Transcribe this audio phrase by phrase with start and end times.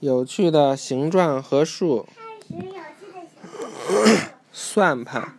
[0.00, 2.08] 有趣的形状和数。
[4.50, 5.36] 算盘。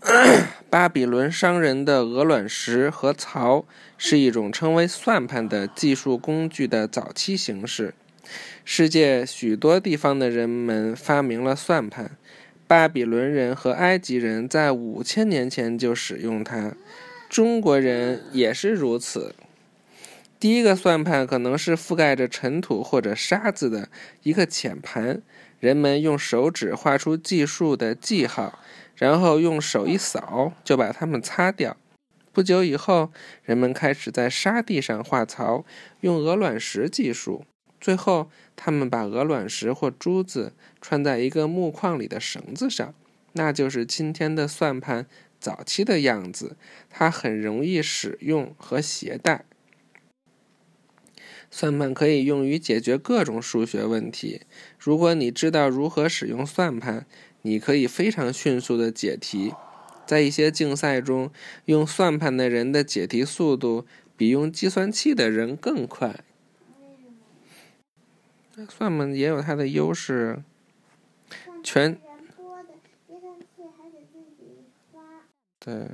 [0.70, 3.64] 巴比伦商人的鹅卵石和槽
[3.98, 7.94] 是一种称为算盘的计数工具的早期形式。
[8.64, 12.16] 世界许多地方的人们发明了算盘。
[12.68, 16.76] 巴比伦人和埃及人在五千年前就使用它，
[17.28, 19.34] 中国人也是如此。
[20.44, 23.88] 第一个算盘可能是覆盖着尘土或者沙子的
[24.24, 25.22] 一个浅盘，
[25.58, 28.58] 人们用手指画出计数的记号，
[28.94, 31.78] 然后用手一扫就把它们擦掉。
[32.30, 33.10] 不久以后，
[33.42, 35.64] 人们开始在沙地上画槽，
[36.02, 37.46] 用鹅卵石计数。
[37.80, 42.92] 最后，他们把鹅卵石或珠子穿在一个木框里的绳子上，
[43.32, 45.06] 那就是今天的算盘
[45.40, 46.58] 早期的样子。
[46.90, 49.46] 它很容易使用和携带。
[51.56, 54.40] 算盘可以用于解决各种数学问题。
[54.76, 57.06] 如果你知道如何使用算盘，
[57.42, 59.54] 你可以非常迅速的解题。
[60.04, 61.30] 在一些竞赛中，
[61.66, 66.24] 用算盘的人的解题速度比用计算器的人更快。
[68.68, 70.42] 算盘也有它的优势，
[71.62, 71.96] 全
[75.60, 75.88] 对，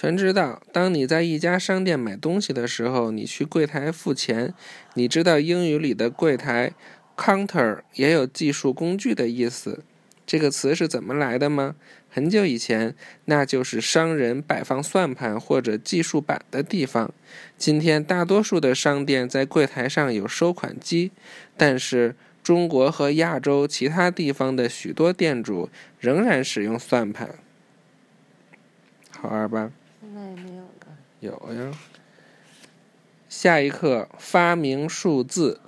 [0.00, 0.62] 全知道。
[0.70, 4.54] 当你在一家商店买东西的时候，你去柜台付钱，
[4.94, 6.72] 你知道英语里的柜台
[7.16, 9.82] （counter） 也有计数工具的意思。
[10.24, 11.74] 这个词是怎么来的吗？
[12.08, 17.12] 很久以前，那就是商人摆放算盘或者计数板的地方。
[17.56, 21.10] 今天，大多数的商店在柜台上有收款机，
[21.56, 27.30] 但是中国和亚洲其他地方的许多店主仍然使用算盘。
[29.10, 29.72] 好玩吧？
[30.00, 30.96] 现在也没有了。
[31.20, 31.72] 有呀，
[33.28, 35.60] 下一课发明数字，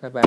[0.00, 0.22] 拜拜。